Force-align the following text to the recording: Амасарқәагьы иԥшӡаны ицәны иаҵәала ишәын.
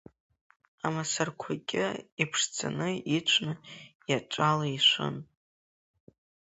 Амасарқәагьы 0.85 1.85
иԥшӡаны 2.21 2.89
ицәны 3.17 3.53
иаҵәала 4.09 4.65
ишәын. 4.77 5.15